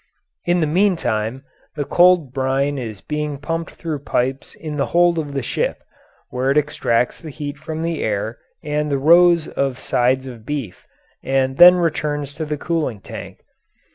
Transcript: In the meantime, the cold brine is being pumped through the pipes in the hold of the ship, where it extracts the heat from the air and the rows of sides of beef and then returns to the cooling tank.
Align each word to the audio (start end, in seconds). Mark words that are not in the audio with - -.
In 0.45 0.61
the 0.61 0.65
meantime, 0.65 1.43
the 1.75 1.85
cold 1.85 2.33
brine 2.33 2.79
is 2.79 3.01
being 3.01 3.37
pumped 3.37 3.75
through 3.75 3.99
the 3.99 4.03
pipes 4.03 4.55
in 4.55 4.77
the 4.77 4.87
hold 4.87 5.19
of 5.19 5.35
the 5.35 5.43
ship, 5.43 5.83
where 6.31 6.49
it 6.49 6.57
extracts 6.57 7.21
the 7.21 7.29
heat 7.29 7.55
from 7.55 7.83
the 7.83 8.01
air 8.01 8.39
and 8.63 8.89
the 8.89 8.97
rows 8.97 9.47
of 9.47 9.77
sides 9.77 10.25
of 10.25 10.43
beef 10.43 10.87
and 11.21 11.57
then 11.57 11.75
returns 11.75 12.33
to 12.33 12.45
the 12.45 12.57
cooling 12.57 12.99
tank. 12.99 13.41